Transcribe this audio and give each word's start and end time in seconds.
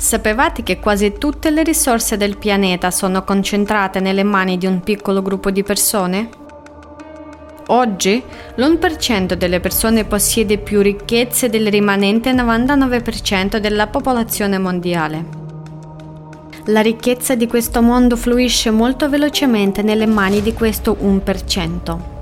Sapevate 0.00 0.62
che 0.62 0.78
quasi 0.78 1.14
tutte 1.18 1.50
le 1.50 1.64
risorse 1.64 2.16
del 2.16 2.38
pianeta 2.38 2.92
sono 2.92 3.24
concentrate 3.24 3.98
nelle 3.98 4.22
mani 4.22 4.56
di 4.56 4.64
un 4.64 4.80
piccolo 4.80 5.22
gruppo 5.22 5.50
di 5.50 5.64
persone? 5.64 6.28
Oggi 7.66 8.22
l'1% 8.54 9.32
delle 9.32 9.58
persone 9.58 10.04
possiede 10.04 10.58
più 10.58 10.82
ricchezze 10.82 11.50
del 11.50 11.66
rimanente 11.66 12.32
99% 12.32 13.56
della 13.56 13.88
popolazione 13.88 14.58
mondiale. 14.58 15.26
La 16.66 16.80
ricchezza 16.80 17.34
di 17.34 17.48
questo 17.48 17.82
mondo 17.82 18.14
fluisce 18.14 18.70
molto 18.70 19.08
velocemente 19.08 19.82
nelle 19.82 20.06
mani 20.06 20.40
di 20.42 20.52
questo 20.54 20.96
1%. 21.02 22.17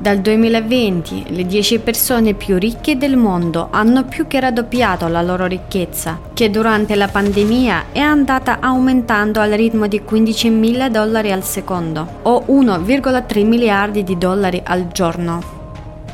Dal 0.00 0.20
2020 0.20 1.24
le 1.28 1.44
10 1.44 1.80
persone 1.80 2.32
più 2.32 2.56
ricche 2.56 2.96
del 2.96 3.18
mondo 3.18 3.68
hanno 3.70 4.04
più 4.04 4.26
che 4.26 4.40
raddoppiato 4.40 5.06
la 5.08 5.20
loro 5.20 5.44
ricchezza, 5.44 6.18
che 6.32 6.48
durante 6.48 6.94
la 6.94 7.06
pandemia 7.06 7.88
è 7.92 7.98
andata 7.98 8.60
aumentando 8.60 9.40
al 9.40 9.50
ritmo 9.50 9.88
di 9.88 10.00
15 10.00 10.48
mila 10.48 10.88
dollari 10.88 11.30
al 11.30 11.44
secondo, 11.44 12.20
o 12.22 12.46
1,3 12.48 13.44
miliardi 13.44 14.02
di 14.02 14.16
dollari 14.16 14.62
al 14.64 14.88
giorno. 14.88 15.42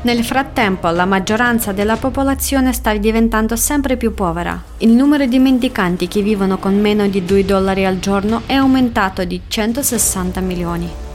Nel 0.01 0.21
frattempo 0.25 0.89
la 0.89 1.05
maggioranza 1.05 1.71
della 1.71 1.95
popolazione 1.95 2.73
sta 2.73 2.93
diventando 2.93 3.55
sempre 3.55 3.95
più 3.95 4.13
povera. 4.13 4.61
Il 4.79 4.89
numero 4.89 5.25
di 5.25 5.39
mendicanti 5.39 6.09
che 6.09 6.21
vivono 6.21 6.57
con 6.57 6.77
meno 6.77 7.07
di 7.07 7.23
2 7.23 7.45
dollari 7.45 7.85
al 7.85 7.99
giorno 7.99 8.41
è 8.47 8.53
aumentato 8.53 9.23
di 9.23 9.43
160 9.47 10.41
milioni. 10.41 11.05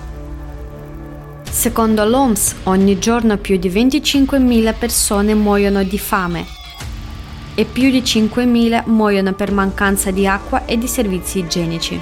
Secondo 1.52 2.06
l'OMS, 2.06 2.54
ogni 2.64 2.98
giorno 2.98 3.36
più 3.36 3.58
di 3.58 3.68
25.000 3.68 4.74
persone 4.76 5.34
muoiono 5.34 5.82
di 5.82 5.98
fame 5.98 6.46
e 7.54 7.66
più 7.66 7.90
di 7.90 8.00
5.000 8.00 8.84
muoiono 8.86 9.34
per 9.34 9.52
mancanza 9.52 10.10
di 10.10 10.26
acqua 10.26 10.64
e 10.64 10.78
di 10.78 10.88
servizi 10.88 11.40
igienici. 11.40 12.00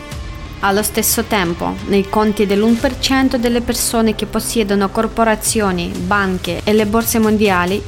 Allo 0.61 0.85
stesso 0.85 1.25
tempo, 1.25 1.75
nei 1.89 2.09
conti 2.09 2.47
dell'1% 2.47 3.37
delle 3.37 3.61
persone 3.61 4.15
che 4.15 4.27
possiedono 4.27 4.89
corporazioni, 4.89 5.91
banche 6.07 6.61
e 6.63 6.73
le 6.73 6.87
borse 6.87 7.19
mondiali, 7.19 7.83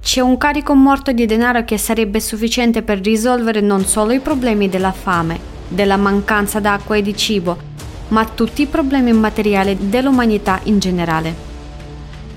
c'è 0.00 0.20
un 0.20 0.38
carico 0.38 0.72
morto 0.74 1.10
di 1.10 1.26
denaro 1.26 1.64
che 1.64 1.78
sarebbe 1.78 2.20
sufficiente 2.20 2.82
per 2.82 3.00
risolvere 3.00 3.60
non 3.60 3.84
solo 3.84 4.12
i 4.12 4.20
problemi 4.20 4.68
della 4.68 4.92
fame, 4.92 5.40
della 5.66 5.96
mancanza 5.96 6.60
d'acqua 6.60 6.94
e 6.94 7.02
di 7.02 7.16
cibo, 7.16 7.67
ma 8.08 8.24
tutti 8.24 8.62
i 8.62 8.66
problemi 8.66 9.12
materiali 9.12 9.76
dell'umanità 9.88 10.60
in 10.64 10.78
generale. 10.78 11.46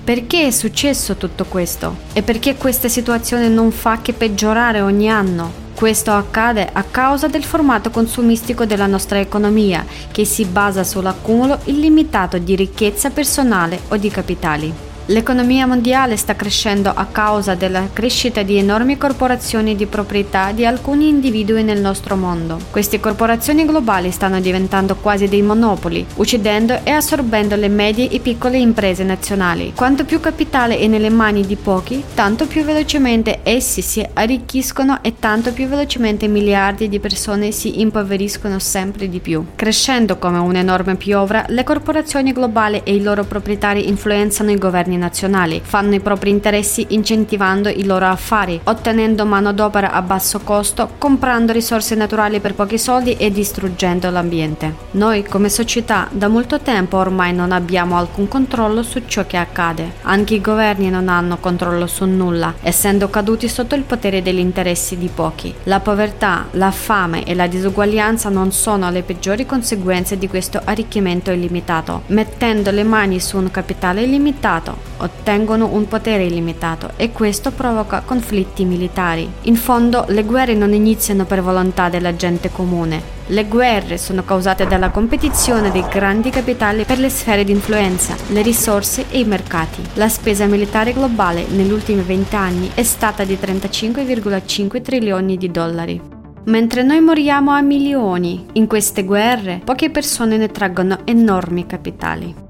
Perché 0.04 0.46
è 0.46 0.50
successo 0.50 1.16
tutto 1.16 1.44
questo? 1.44 1.96
E 2.12 2.22
perché 2.22 2.56
questa 2.56 2.88
situazione 2.88 3.48
non 3.48 3.70
fa 3.70 4.00
che 4.02 4.12
peggiorare 4.12 4.80
ogni 4.80 5.08
anno? 5.08 5.60
Questo 5.74 6.12
accade 6.12 6.68
a 6.72 6.82
causa 6.82 7.28
del 7.28 7.44
formato 7.44 7.90
consumistico 7.90 8.64
della 8.64 8.86
nostra 8.86 9.20
economia, 9.20 9.84
che 10.10 10.24
si 10.24 10.44
basa 10.44 10.84
sull'accumulo 10.84 11.60
illimitato 11.64 12.38
di 12.38 12.56
ricchezza 12.56 13.10
personale 13.10 13.80
o 13.88 13.96
di 13.96 14.08
capitali. 14.08 14.91
L'economia 15.06 15.66
mondiale 15.66 16.16
sta 16.16 16.36
crescendo 16.36 16.88
a 16.94 17.06
causa 17.06 17.56
della 17.56 17.88
crescita 17.92 18.42
di 18.42 18.56
enormi 18.56 18.96
corporazioni 18.96 19.74
di 19.74 19.86
proprietà 19.86 20.52
di 20.52 20.64
alcuni 20.64 21.08
individui 21.08 21.64
nel 21.64 21.80
nostro 21.80 22.14
mondo. 22.14 22.58
Queste 22.70 23.00
corporazioni 23.00 23.64
globali 23.64 24.12
stanno 24.12 24.40
diventando 24.40 24.94
quasi 24.94 25.26
dei 25.26 25.42
monopoli, 25.42 26.06
uccidendo 26.14 26.78
e 26.84 26.90
assorbendo 26.92 27.56
le 27.56 27.68
medie 27.68 28.08
e 28.10 28.20
piccole 28.20 28.58
imprese 28.58 29.02
nazionali. 29.02 29.72
Quanto 29.74 30.04
più 30.04 30.20
capitale 30.20 30.78
è 30.78 30.86
nelle 30.86 31.10
mani 31.10 31.44
di 31.44 31.56
pochi, 31.56 32.04
tanto 32.14 32.46
più 32.46 32.62
velocemente 32.62 33.40
essi 33.42 33.82
si 33.82 34.06
arricchiscono 34.12 35.02
e 35.02 35.14
tanto 35.18 35.52
più 35.52 35.66
velocemente 35.66 36.28
miliardi 36.28 36.88
di 36.88 37.00
persone 37.00 37.50
si 37.50 37.80
impoveriscono 37.80 38.60
sempre 38.60 39.08
di 39.08 39.18
più. 39.18 39.44
Crescendo 39.56 40.16
come 40.18 40.38
un'enorme 40.38 40.94
piovra, 40.94 41.44
le 41.48 41.64
corporazioni 41.64 42.32
globali 42.32 42.82
e 42.84 42.94
i 42.94 43.02
loro 43.02 43.24
proprietari 43.24 43.88
influenzano 43.88 44.52
i 44.52 44.58
governi 44.58 44.90
nazionali, 45.02 45.60
fanno 45.62 45.94
i 45.94 46.00
propri 46.00 46.30
interessi 46.30 46.86
incentivando 46.90 47.68
i 47.68 47.84
loro 47.84 48.06
affari, 48.06 48.60
ottenendo 48.62 49.26
manodopera 49.26 49.90
a 49.90 50.00
basso 50.00 50.38
costo, 50.40 50.90
comprando 50.96 51.52
risorse 51.52 51.96
naturali 51.96 52.38
per 52.38 52.54
pochi 52.54 52.78
soldi 52.78 53.16
e 53.16 53.30
distruggendo 53.32 54.08
l'ambiente. 54.10 54.74
Noi 54.92 55.24
come 55.24 55.48
società 55.48 56.06
da 56.10 56.28
molto 56.28 56.60
tempo 56.60 56.96
ormai 56.98 57.34
non 57.34 57.50
abbiamo 57.50 57.96
alcun 57.96 58.28
controllo 58.28 58.82
su 58.82 59.02
ciò 59.06 59.26
che 59.26 59.36
accade. 59.36 59.92
Anche 60.02 60.34
i 60.34 60.40
governi 60.40 60.88
non 60.88 61.08
hanno 61.08 61.38
controllo 61.38 61.86
su 61.86 62.04
nulla, 62.04 62.54
essendo 62.62 63.08
caduti 63.08 63.48
sotto 63.48 63.74
il 63.74 63.82
potere 63.82 64.22
degli 64.22 64.38
interessi 64.38 64.96
di 64.96 65.10
pochi. 65.12 65.52
La 65.64 65.80
povertà, 65.80 66.46
la 66.52 66.70
fame 66.70 67.24
e 67.24 67.34
la 67.34 67.48
disuguaglianza 67.48 68.28
non 68.28 68.52
sono 68.52 68.90
le 68.90 69.02
peggiori 69.02 69.46
conseguenze 69.46 70.16
di 70.16 70.28
questo 70.28 70.60
arricchimento 70.62 71.30
illimitato. 71.32 72.02
Mettendo 72.06 72.70
le 72.70 72.84
mani 72.84 73.18
su 73.18 73.36
un 73.36 73.50
capitale 73.50 74.02
illimitato, 74.02 74.81
ottengono 74.98 75.66
un 75.72 75.88
potere 75.88 76.24
illimitato 76.24 76.90
e 76.96 77.12
questo 77.12 77.50
provoca 77.50 78.02
conflitti 78.04 78.64
militari. 78.64 79.30
In 79.42 79.56
fondo 79.56 80.04
le 80.08 80.24
guerre 80.24 80.54
non 80.54 80.72
iniziano 80.72 81.24
per 81.24 81.42
volontà 81.42 81.88
della 81.88 82.14
gente 82.14 82.50
comune. 82.50 83.20
Le 83.26 83.46
guerre 83.46 83.98
sono 83.98 84.24
causate 84.24 84.66
dalla 84.66 84.90
competizione 84.90 85.70
dei 85.70 85.84
grandi 85.88 86.30
capitali 86.30 86.84
per 86.84 86.98
le 86.98 87.08
sfere 87.08 87.44
di 87.44 87.52
influenza, 87.52 88.14
le 88.28 88.42
risorse 88.42 89.06
e 89.10 89.20
i 89.20 89.24
mercati. 89.24 89.82
La 89.94 90.08
spesa 90.08 90.46
militare 90.46 90.92
globale 90.92 91.46
negli 91.48 91.72
ultimi 91.72 92.02
20 92.02 92.36
anni 92.36 92.70
è 92.74 92.82
stata 92.82 93.24
di 93.24 93.38
35,5 93.40 94.82
trilioni 94.82 95.36
di 95.36 95.50
dollari. 95.50 96.00
Mentre 96.44 96.82
noi 96.82 97.00
moriamo 97.00 97.52
a 97.52 97.60
milioni 97.60 98.46
in 98.54 98.66
queste 98.66 99.04
guerre, 99.04 99.60
poche 99.64 99.90
persone 99.90 100.36
ne 100.36 100.50
traggono 100.50 100.98
enormi 101.04 101.66
capitali. 101.66 102.41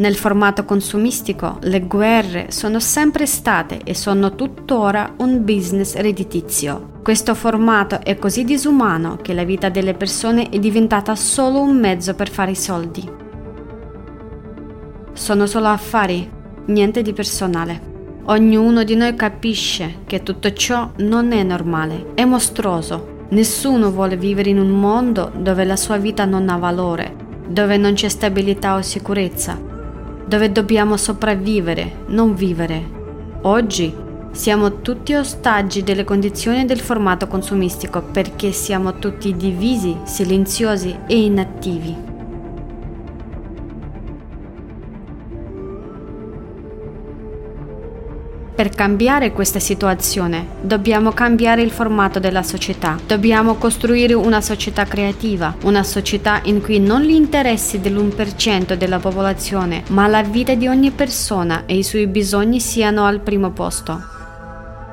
Nel 0.00 0.16
formato 0.16 0.64
consumistico 0.64 1.58
le 1.60 1.82
guerre 1.82 2.46
sono 2.48 2.80
sempre 2.80 3.26
state 3.26 3.82
e 3.84 3.94
sono 3.94 4.34
tuttora 4.34 5.12
un 5.18 5.44
business 5.44 5.94
redditizio. 5.94 6.92
Questo 7.02 7.34
formato 7.34 8.00
è 8.02 8.16
così 8.16 8.44
disumano 8.44 9.18
che 9.20 9.34
la 9.34 9.44
vita 9.44 9.68
delle 9.68 9.92
persone 9.92 10.48
è 10.48 10.58
diventata 10.58 11.14
solo 11.14 11.60
un 11.60 11.78
mezzo 11.78 12.14
per 12.14 12.30
fare 12.30 12.52
i 12.52 12.56
soldi. 12.56 13.06
Sono 15.12 15.44
solo 15.44 15.66
affari, 15.66 16.30
niente 16.64 17.02
di 17.02 17.12
personale. 17.12 17.88
Ognuno 18.24 18.84
di 18.84 18.94
noi 18.94 19.14
capisce 19.14 19.96
che 20.06 20.22
tutto 20.22 20.50
ciò 20.54 20.92
non 21.00 21.32
è 21.32 21.42
normale, 21.42 22.12
è 22.14 22.24
mostruoso. 22.24 23.26
Nessuno 23.32 23.90
vuole 23.90 24.16
vivere 24.16 24.48
in 24.48 24.60
un 24.60 24.70
mondo 24.70 25.30
dove 25.36 25.64
la 25.64 25.76
sua 25.76 25.98
vita 25.98 26.24
non 26.24 26.48
ha 26.48 26.56
valore, 26.56 27.14
dove 27.46 27.76
non 27.76 27.92
c'è 27.92 28.08
stabilità 28.08 28.76
o 28.76 28.82
sicurezza, 28.82 29.69
dove 30.30 30.52
dobbiamo 30.52 30.96
sopravvivere, 30.96 32.04
non 32.06 32.36
vivere. 32.36 32.80
Oggi 33.42 33.92
siamo 34.30 34.80
tutti 34.80 35.12
ostaggi 35.14 35.82
delle 35.82 36.04
condizioni 36.04 36.64
del 36.66 36.78
formato 36.78 37.26
consumistico 37.26 38.00
perché 38.00 38.52
siamo 38.52 39.00
tutti 39.00 39.34
divisi, 39.34 39.96
silenziosi 40.04 40.96
e 41.08 41.20
inattivi. 41.20 42.09
Per 48.60 48.68
cambiare 48.68 49.32
questa 49.32 49.58
situazione. 49.58 50.46
Dobbiamo 50.60 51.12
cambiare 51.12 51.62
il 51.62 51.70
formato 51.70 52.18
della 52.18 52.42
società, 52.42 52.98
dobbiamo 53.06 53.54
costruire 53.54 54.12
una 54.12 54.42
società 54.42 54.84
creativa, 54.84 55.54
una 55.62 55.82
società 55.82 56.42
in 56.42 56.60
cui 56.60 56.78
non 56.78 57.00
gli 57.00 57.14
interessi 57.14 57.80
dell'1% 57.80 58.74
della 58.74 58.98
popolazione, 58.98 59.84
ma 59.88 60.06
la 60.08 60.22
vita 60.22 60.54
di 60.54 60.68
ogni 60.68 60.90
persona 60.90 61.62
e 61.64 61.78
i 61.78 61.82
suoi 61.82 62.06
bisogni 62.06 62.60
siano 62.60 63.06
al 63.06 63.20
primo 63.20 63.48
posto. 63.50 63.98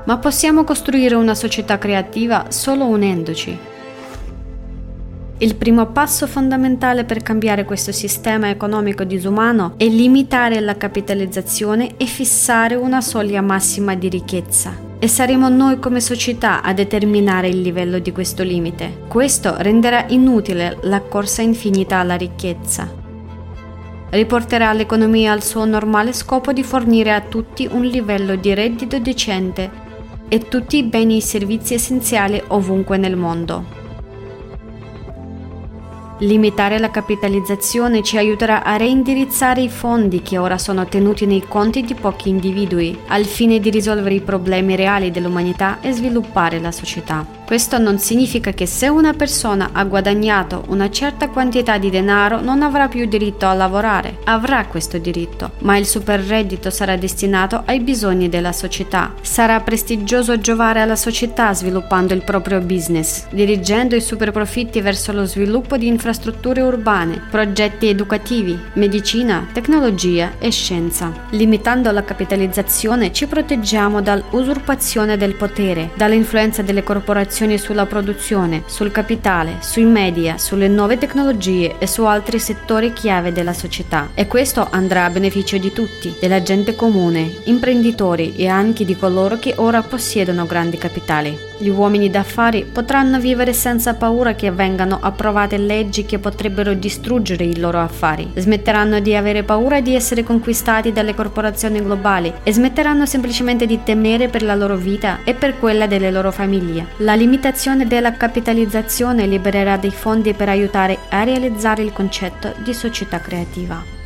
Ma 0.06 0.16
possiamo 0.16 0.64
costruire 0.64 1.14
una 1.14 1.34
società 1.34 1.76
creativa 1.76 2.46
solo 2.48 2.86
unendoci, 2.86 3.54
il 5.40 5.54
primo 5.54 5.86
passo 5.86 6.26
fondamentale 6.26 7.04
per 7.04 7.22
cambiare 7.22 7.64
questo 7.64 7.92
sistema 7.92 8.50
economico 8.50 9.04
disumano 9.04 9.74
è 9.76 9.86
limitare 9.86 10.58
la 10.58 10.76
capitalizzazione 10.76 11.94
e 11.96 12.06
fissare 12.06 12.74
una 12.74 13.00
soglia 13.00 13.40
massima 13.40 13.94
di 13.94 14.08
ricchezza. 14.08 14.86
E 14.98 15.06
saremo 15.06 15.48
noi 15.48 15.78
come 15.78 16.00
società 16.00 16.60
a 16.60 16.72
determinare 16.72 17.46
il 17.46 17.60
livello 17.60 18.00
di 18.00 18.10
questo 18.10 18.42
limite. 18.42 19.02
Questo 19.06 19.54
renderà 19.58 20.06
inutile 20.08 20.78
la 20.82 21.02
corsa 21.02 21.40
infinita 21.40 21.98
alla 21.98 22.16
ricchezza. 22.16 22.92
Riporterà 24.10 24.72
l'economia 24.72 25.30
al 25.30 25.44
suo 25.44 25.64
normale 25.64 26.12
scopo 26.14 26.52
di 26.52 26.64
fornire 26.64 27.12
a 27.12 27.20
tutti 27.20 27.68
un 27.70 27.84
livello 27.84 28.34
di 28.34 28.54
reddito 28.54 28.98
decente 28.98 29.70
e 30.26 30.48
tutti 30.48 30.78
i 30.78 30.82
beni 30.82 31.18
e 31.18 31.22
servizi 31.22 31.74
essenziali 31.74 32.42
ovunque 32.48 32.96
nel 32.96 33.16
mondo. 33.16 33.77
Limitare 36.20 36.80
la 36.80 36.90
capitalizzazione 36.90 38.02
ci 38.02 38.16
aiuterà 38.16 38.64
a 38.64 38.76
reindirizzare 38.76 39.60
i 39.60 39.68
fondi 39.68 40.20
che 40.20 40.36
ora 40.36 40.58
sono 40.58 40.84
tenuti 40.86 41.26
nei 41.26 41.46
conti 41.46 41.82
di 41.82 41.94
pochi 41.94 42.28
individui, 42.28 42.98
al 43.06 43.24
fine 43.24 43.60
di 43.60 43.70
risolvere 43.70 44.16
i 44.16 44.20
problemi 44.20 44.74
reali 44.74 45.12
dell'umanità 45.12 45.80
e 45.80 45.92
sviluppare 45.92 46.58
la 46.58 46.72
società. 46.72 47.37
Questo 47.48 47.78
non 47.78 47.98
significa 47.98 48.52
che 48.52 48.66
se 48.66 48.88
una 48.88 49.14
persona 49.14 49.70
ha 49.72 49.82
guadagnato 49.84 50.64
una 50.68 50.90
certa 50.90 51.30
quantità 51.30 51.78
di 51.78 51.88
denaro 51.88 52.42
non 52.42 52.60
avrà 52.60 52.88
più 52.88 53.06
diritto 53.06 53.46
a 53.46 53.54
lavorare. 53.54 54.18
Avrà 54.24 54.66
questo 54.66 54.98
diritto, 54.98 55.52
ma 55.60 55.78
il 55.78 55.86
superreddito 55.86 56.68
sarà 56.68 56.96
destinato 56.96 57.62
ai 57.64 57.80
bisogni 57.80 58.28
della 58.28 58.52
società. 58.52 59.14
Sarà 59.22 59.60
prestigioso 59.60 60.38
giovare 60.38 60.82
alla 60.82 60.94
società 60.94 61.54
sviluppando 61.54 62.12
il 62.12 62.22
proprio 62.22 62.60
business, 62.60 63.24
dirigendo 63.30 63.96
i 63.96 64.02
superprofitti 64.02 64.82
verso 64.82 65.12
lo 65.12 65.24
sviluppo 65.24 65.78
di 65.78 65.86
infrastrutture 65.86 66.60
urbane, 66.60 67.22
progetti 67.30 67.88
educativi, 67.88 68.60
medicina, 68.74 69.48
tecnologia 69.54 70.32
e 70.38 70.50
scienza. 70.50 71.10
Limitando 71.30 71.90
la 71.92 72.04
capitalizzazione 72.04 73.10
ci 73.10 73.26
proteggiamo 73.26 74.02
dall'usurpazione 74.02 75.16
del 75.16 75.34
potere, 75.34 75.92
dall'influenza 75.94 76.60
delle 76.60 76.82
corporazioni 76.82 77.36
informazioni 77.38 77.58
sulla 77.58 77.86
produzione, 77.86 78.62
sul 78.66 78.90
capitale, 78.90 79.58
sui 79.60 79.84
media, 79.84 80.38
sulle 80.38 80.66
nuove 80.66 80.98
tecnologie 80.98 81.76
e 81.78 81.86
su 81.86 82.04
altri 82.04 82.40
settori 82.40 82.92
chiave 82.92 83.30
della 83.32 83.52
società. 83.52 84.10
E 84.14 84.26
questo 84.26 84.66
andrà 84.68 85.04
a 85.04 85.10
beneficio 85.10 85.56
di 85.58 85.72
tutti, 85.72 86.16
della 86.20 86.42
gente 86.42 86.74
comune, 86.74 87.42
imprenditori 87.44 88.34
e 88.34 88.48
anche 88.48 88.84
di 88.84 88.96
coloro 88.96 89.38
che 89.38 89.54
ora 89.56 89.82
possiedono 89.82 90.46
grandi 90.46 90.78
capitali. 90.78 91.47
Gli 91.60 91.68
uomini 91.68 92.08
d'affari 92.08 92.64
potranno 92.64 93.18
vivere 93.18 93.52
senza 93.52 93.94
paura 93.94 94.34
che 94.34 94.52
vengano 94.52 94.98
approvate 95.02 95.58
leggi 95.58 96.06
che 96.06 96.20
potrebbero 96.20 96.72
distruggere 96.72 97.42
i 97.42 97.58
loro 97.58 97.80
affari. 97.80 98.30
Smetteranno 98.36 99.00
di 99.00 99.16
avere 99.16 99.42
paura 99.42 99.80
di 99.80 99.94
essere 99.96 100.22
conquistati 100.22 100.92
dalle 100.92 101.14
corporazioni 101.14 101.82
globali 101.82 102.32
e 102.44 102.52
smetteranno 102.52 103.06
semplicemente 103.06 103.66
di 103.66 103.82
temere 103.82 104.28
per 104.28 104.44
la 104.44 104.54
loro 104.54 104.76
vita 104.76 105.18
e 105.24 105.34
per 105.34 105.58
quella 105.58 105.88
delle 105.88 106.12
loro 106.12 106.30
famiglie. 106.30 106.86
La 106.98 107.14
limitazione 107.14 107.88
della 107.88 108.12
capitalizzazione 108.12 109.26
libererà 109.26 109.76
dei 109.76 109.90
fondi 109.90 110.34
per 110.34 110.48
aiutare 110.48 110.96
a 111.08 111.24
realizzare 111.24 111.82
il 111.82 111.92
concetto 111.92 112.54
di 112.62 112.72
società 112.72 113.20
creativa. 113.20 113.97